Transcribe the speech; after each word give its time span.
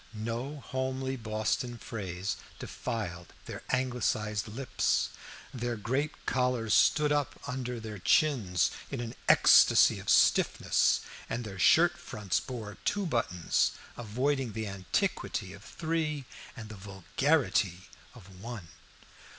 No 0.15 0.61
homely 0.61 1.15
Boston 1.15 1.77
phrase 1.77 2.35
defiled 2.57 3.33
their 3.45 3.61
anglicized 3.69 4.47
lips, 4.47 5.09
their 5.53 5.75
great 5.75 6.25
collars 6.25 6.73
stood 6.73 7.11
up 7.11 7.39
under 7.45 7.79
their 7.79 7.99
chins 7.99 8.71
in 8.89 8.99
an 8.99 9.13
ecstasy 9.29 9.99
of 9.99 10.09
stiffness, 10.09 11.01
and 11.29 11.43
their 11.43 11.59
shirt 11.59 11.99
fronts 11.99 12.39
bore 12.39 12.79
two 12.83 13.05
buttons, 13.05 13.73
avoiding 13.95 14.53
the 14.53 14.65
antiquity 14.65 15.53
of 15.53 15.63
three 15.63 16.25
and 16.57 16.69
the 16.69 16.75
vulgarity 16.75 17.87
of 18.15 18.41
one. 18.41 18.69